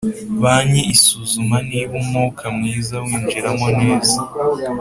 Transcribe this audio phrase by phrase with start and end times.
[0.41, 4.17] Banki isuzuma niba umwuka mwiza winjiramo neza